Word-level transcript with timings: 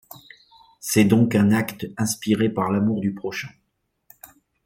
C'est 0.79 1.05
donc 1.05 1.35
un 1.35 1.51
acte 1.51 1.85
inspiré 1.95 2.49
par 2.49 2.71
l'amour 2.71 3.01
du 3.01 3.13
prochain. 3.13 3.49